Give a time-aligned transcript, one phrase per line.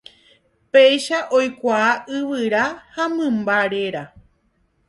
[0.73, 1.91] Péicha oikuaa
[2.21, 2.65] yvyra
[2.95, 4.03] ha mymba réra.